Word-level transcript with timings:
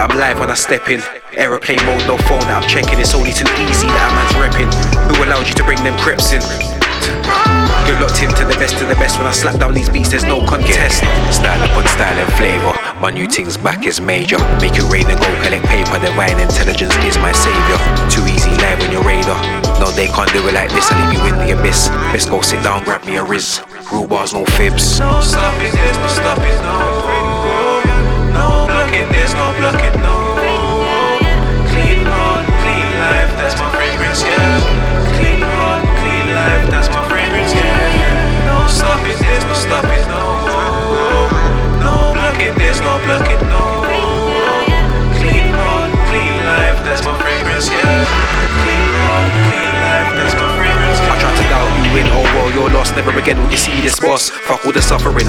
I'm 0.00 0.16
live 0.16 0.40
when 0.40 0.48
I 0.48 0.56
step 0.56 0.88
in. 0.88 1.04
Aeroplane 1.36 1.76
mode, 1.84 2.00
no 2.08 2.16
phone 2.24 2.40
that 2.48 2.56
I'm 2.56 2.64
checking. 2.64 2.96
It's 2.96 3.12
only 3.12 3.36
too 3.36 3.44
easy 3.60 3.84
that 3.84 4.08
a 4.08 4.12
man's 4.16 4.32
repping. 4.40 4.72
Who 5.12 5.28
allowed 5.28 5.44
you 5.44 5.52
to 5.60 5.64
bring 5.64 5.76
them 5.84 5.92
creps 6.00 6.32
in? 6.32 6.40
You're 7.84 8.00
locked 8.00 8.24
into 8.24 8.48
the 8.48 8.56
best 8.56 8.80
of 8.80 8.88
the 8.88 8.96
best 8.96 9.20
when 9.20 9.28
I 9.28 9.32
slap 9.36 9.60
down 9.60 9.76
these 9.76 9.92
beats, 9.92 10.08
there's 10.08 10.24
no 10.24 10.40
contest. 10.48 11.04
Style 11.28 11.60
upon 11.68 11.84
style 11.92 12.16
and 12.16 12.32
flavour. 12.40 12.72
My 12.96 13.12
new 13.12 13.28
thing's 13.28 13.60
back 13.60 13.84
is 13.84 14.00
major. 14.00 14.40
Make 14.56 14.80
it 14.80 14.88
rain 14.88 15.04
and 15.04 15.20
go 15.20 15.28
collect 15.44 15.68
paper. 15.68 16.00
Divine 16.00 16.40
intelligence 16.40 16.96
is 17.04 17.20
my 17.20 17.36
savior. 17.36 17.76
Too 18.08 18.24
easy 18.24 18.56
live 18.56 18.80
on 18.80 18.88
your 18.88 19.04
radar. 19.04 19.36
No, 19.84 19.92
they 19.92 20.08
can't 20.08 20.32
do 20.32 20.40
it 20.48 20.56
like 20.56 20.72
this. 20.72 20.88
I 20.88 20.96
leave 21.12 21.20
you 21.20 21.28
in 21.28 21.36
the 21.44 21.52
abyss. 21.60 21.92
Best 22.08 22.32
go 22.32 22.40
sit 22.40 22.64
down, 22.64 22.88
grab 22.88 23.04
me 23.04 23.20
a 23.20 23.24
riz. 23.24 23.60
Rule 23.92 24.08
bars, 24.08 24.32
no 24.32 24.48
fibs. 24.56 24.96
No 24.96 25.20
stopping 25.20 25.76
this, 25.76 25.96
no 26.00 26.08
stopping, 26.08 26.56
no. 26.64 27.39
This, 29.72 29.94
no 29.94 29.99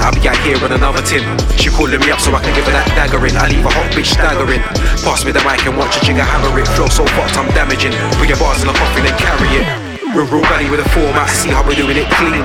I'll 0.00 0.14
be 0.14 0.28
out 0.28 0.38
here 0.44 0.56
on 0.64 0.72
another 0.72 1.02
tin. 1.02 1.24
She 1.56 1.70
calling 1.70 2.00
me 2.00 2.10
up 2.10 2.20
so 2.20 2.32
I 2.32 2.40
can 2.40 2.54
give 2.54 2.64
her 2.64 2.72
that 2.72 2.88
dagger 2.96 3.20
in. 3.26 3.36
I 3.36 3.48
leave 3.48 3.64
a 3.64 3.70
hot 3.70 3.90
bitch 3.92 4.12
staggering. 4.12 4.62
Pass 5.04 5.24
me 5.24 5.32
the 5.32 5.42
mic 5.44 5.64
and 5.66 5.76
watch 5.76 5.96
a 5.96 6.00
jigger 6.04 6.24
hammer 6.24 6.52
it. 6.58 6.68
Flow 6.76 6.88
so 6.88 7.04
fucked, 7.16 7.36
I'm 7.36 7.48
damaging. 7.52 7.92
Bring 8.16 8.30
your 8.30 8.38
bars 8.38 8.62
in 8.62 8.68
a 8.68 8.74
coffin 8.74 9.04
and 9.06 9.16
carry 9.18 9.50
it. 9.60 9.66
Real, 10.12 10.28
real 10.28 10.44
valley 10.48 10.68
with 10.68 10.80
a 10.80 10.88
format, 10.92 11.28
see 11.30 11.50
how 11.50 11.64
we're 11.64 11.76
doing 11.76 11.96
it 11.96 12.08
clean. 12.20 12.44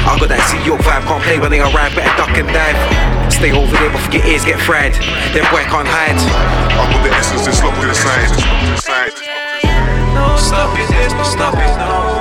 I 0.00 0.16
got 0.18 0.30
that 0.30 0.42
see 0.48 0.60
your 0.64 0.78
vibe, 0.80 1.04
can't 1.06 1.22
play 1.22 1.38
when 1.38 1.50
they 1.50 1.60
arrive, 1.60 1.92
better 1.94 2.14
duck 2.16 2.32
and 2.34 2.48
dive. 2.50 2.78
Stay 3.30 3.52
over 3.52 3.70
there 3.70 3.90
before 3.90 4.14
your 4.14 4.26
ears 4.26 4.44
get 4.44 4.58
fried. 4.62 4.94
Them 5.34 5.46
boy 5.50 5.66
can't 5.66 5.86
hide. 5.86 6.18
I 6.18 6.82
put 6.90 7.02
the 7.04 7.12
essence 7.14 7.46
and 7.46 7.54
slop 7.54 7.74
to 7.78 7.86
the 7.86 7.94
side. 7.94 8.30
No 10.14 10.36
stopping 10.36 10.88
this, 10.94 11.12
no 11.14 11.24
stopping, 11.24 11.74
no. 11.78 12.19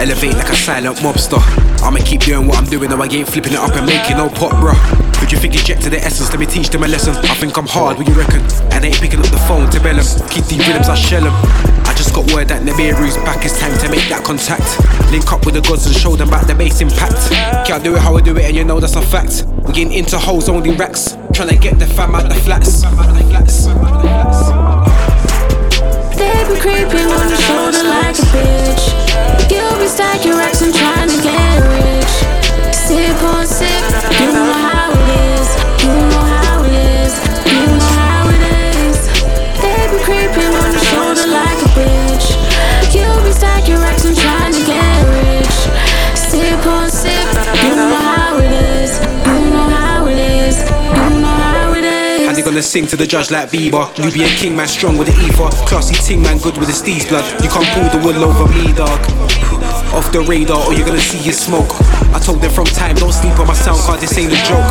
Elevate 0.00 0.34
like 0.34 0.48
a 0.48 0.56
silent 0.56 0.96
mobster. 1.04 1.40
I'ma 1.84 2.00
keep 2.04 2.22
doing 2.22 2.46
what 2.46 2.56
I'm 2.56 2.64
doing, 2.64 2.88
though 2.88 3.02
I 3.02 3.06
ain't 3.06 3.28
flipping 3.28 3.52
it 3.52 3.58
up 3.58 3.76
and 3.76 3.84
making 3.84 4.16
no 4.16 4.28
pop, 4.30 4.52
bruh. 4.56 4.74
Who 5.20 5.26
do 5.26 5.36
you 5.36 5.40
think 5.40 5.54
is 5.54 5.62
jet 5.62 5.80
to 5.82 5.90
the 5.90 5.98
essence? 5.98 6.30
Let 6.30 6.40
me 6.40 6.46
teach 6.46 6.70
them 6.70 6.82
a 6.84 6.88
lesson. 6.88 7.14
I 7.16 7.34
think 7.34 7.56
I'm 7.58 7.66
hard, 7.66 7.98
what 7.98 8.08
you 8.08 8.14
reckon? 8.14 8.40
And 8.72 8.84
ain't 8.84 8.96
picking 8.96 9.20
up 9.20 9.28
the 9.28 9.38
phone 9.46 9.68
to 9.70 9.80
bell 9.80 9.98
'em. 9.98 10.06
Keep 10.30 10.46
these 10.46 10.66
rhythms, 10.66 10.88
I 10.88 10.94
shell 10.94 11.26
'em. 11.26 11.34
I 11.84 11.92
just 11.94 12.14
got 12.14 12.32
word 12.32 12.48
that 12.48 12.62
Namiru's 12.62 13.16
back, 13.28 13.44
it's 13.44 13.58
time 13.60 13.76
to 13.78 13.88
make 13.90 14.08
that 14.08 14.24
contact. 14.24 14.64
Link 15.12 15.30
up 15.32 15.44
with 15.44 15.54
the 15.54 15.60
gods 15.60 15.84
and 15.84 15.94
show 15.94 16.16
them 16.16 16.28
about 16.28 16.46
the 16.46 16.54
bass 16.54 16.80
impact. 16.80 17.20
Can't 17.66 17.84
do 17.84 17.94
it 17.94 18.00
how 18.00 18.16
I 18.16 18.22
do 18.22 18.34
it, 18.36 18.44
and 18.46 18.56
you 18.56 18.64
know 18.64 18.80
that's 18.80 18.96
a 18.96 19.02
fact. 19.02 19.44
We're 19.62 19.72
getting 19.72 19.92
into 19.92 20.18
holes, 20.18 20.48
only 20.48 20.70
racks. 20.70 21.16
Tryna 21.32 21.60
get 21.60 21.78
the 21.78 21.86
fam 21.86 22.14
out 22.14 22.28
the 22.28 22.34
flats. 22.36 22.82
They 26.16 26.44
be 26.48 26.56
creeping 26.58 27.10
on 27.12 27.28
your 27.28 27.38
shoulder 27.38 27.84
like 27.84 28.18
a 28.18 28.22
bitch. 28.32 29.09
You 29.50 29.64
be 29.78 29.86
stacking 29.86 30.32
racks 30.32 30.62
and 30.62 30.74
trying 30.74 31.08
to 31.08 31.22
get 31.22 31.56
rich. 31.72 32.14
Sip 32.74 33.22
on 33.22 33.46
sip, 33.46 33.84
you 34.20 34.32
know 34.32 34.52
how 34.52 34.79
gonna 52.50 52.62
sing 52.62 52.84
to 52.84 52.96
the 52.96 53.06
judge 53.06 53.30
like 53.30 53.46
Bieber. 53.46 53.86
You 53.94 54.10
be 54.10 54.26
a 54.26 54.32
king 54.34 54.56
man, 54.56 54.66
strong 54.66 54.98
with 54.98 55.06
the 55.06 55.14
ether. 55.22 55.46
Classy 55.70 55.94
ting 56.02 56.18
man, 56.20 56.42
good 56.42 56.58
with 56.58 56.66
the 56.66 56.74
steez 56.74 57.06
blood. 57.06 57.22
You 57.38 57.46
can't 57.46 57.62
pull 57.70 57.86
the 57.94 58.02
wool 58.02 58.26
over 58.26 58.50
me, 58.50 58.74
dog. 58.74 58.98
Off 59.94 60.10
the 60.10 60.18
radar, 60.26 60.58
or 60.66 60.74
you're 60.74 60.86
gonna 60.86 60.98
see 60.98 61.22
your 61.22 61.38
smoke. 61.38 61.70
I 62.10 62.18
told 62.18 62.42
them 62.42 62.50
from 62.50 62.66
time, 62.66 62.96
don't 62.96 63.14
sleep 63.14 63.38
on 63.38 63.46
my 63.46 63.54
sound 63.54 63.78
card, 63.86 64.00
this 64.02 64.18
ain't 64.18 64.34
a 64.34 64.40
joke. 64.50 64.66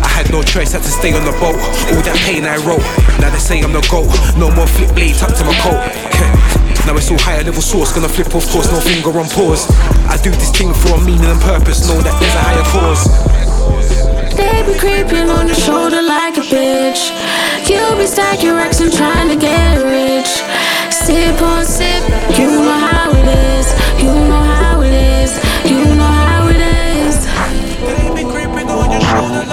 I 0.00 0.08
had 0.08 0.32
no 0.32 0.40
choice, 0.40 0.72
had 0.72 0.80
to 0.82 0.88
stay 0.88 1.12
on 1.12 1.20
the 1.28 1.36
boat. 1.36 1.60
All 1.92 2.00
that 2.00 2.16
pain 2.24 2.48
I 2.48 2.56
wrote. 2.64 2.80
Now 3.20 3.28
they 3.28 3.44
say 3.44 3.60
I'm 3.60 3.76
the 3.76 3.84
GOAT. 3.92 4.08
No 4.40 4.48
more 4.56 4.66
flip 4.66 4.96
blade 4.96 5.20
tucked 5.20 5.36
to 5.36 5.44
my 5.44 5.52
coat. 5.60 5.76
Now 6.86 6.96
it's 6.96 7.10
all 7.10 7.18
higher 7.18 7.42
level 7.42 7.60
source, 7.60 7.92
gonna 7.92 8.08
flip 8.08 8.32
off 8.32 8.46
course, 8.48 8.70
no 8.70 8.78
finger 8.78 9.10
on 9.18 9.26
pause. 9.28 9.66
I 10.06 10.16
do 10.22 10.30
this 10.30 10.54
thing 10.54 10.72
for 10.72 10.94
a 10.94 11.00
meaning 11.02 11.26
and 11.26 11.40
purpose, 11.42 11.82
know 11.88 12.00
that 12.00 12.14
there's 12.20 12.32
a 12.32 12.42
higher 12.46 12.62
cause. 12.70 13.35
They 14.36 14.62
be 14.66 14.78
creeping 14.78 15.28
on 15.30 15.46
your 15.46 15.56
shoulder 15.56 16.02
like 16.02 16.36
a 16.36 16.42
bitch. 16.42 17.10
You 17.68 17.80
be 17.96 18.06
stacking 18.06 18.52
racks 18.52 18.80
and 18.80 18.92
trying 18.92 19.28
to 19.28 19.36
get 19.36 19.82
rich. 19.82 20.30
Sip 20.92 21.40
on 21.42 21.64
sip, 21.64 22.02
you 22.38 22.50
know 22.50 22.78
how 22.90 23.10
it 23.10 23.28
is. 23.28 23.66
You 24.02 24.12
know 24.12 24.42
how 24.42 24.80
it 24.82 24.92
is. 24.92 25.32
You 25.64 25.84
know 25.94 26.04
how 26.04 26.48
it 26.48 26.60
is. 26.60 27.16
They 27.86 28.24
be 28.24 28.30
creeping 28.30 28.68
on 28.68 28.90
your 28.90 29.00
shoulder. 29.00 29.45